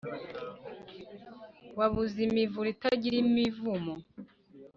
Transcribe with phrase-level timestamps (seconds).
[1.77, 3.93] Wabuze imivure itagira imivumo